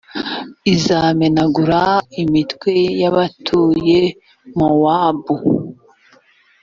[0.73, 1.81] izamenagura
[2.23, 3.99] imitwe y’abatuye
[4.57, 5.35] mowabu.